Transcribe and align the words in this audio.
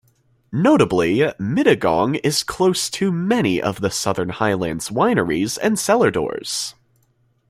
Notably, 0.51 1.17
Mittagong 1.39 2.19
is 2.23 2.41
close 2.41 2.89
to 2.89 3.11
many 3.11 3.61
of 3.61 3.81
the 3.81 3.91
Southern 3.91 4.29
Highland's 4.29 4.89
wineries 4.89 5.59
and 5.61 5.77
cellar 5.77 6.09
doors. 6.09 6.73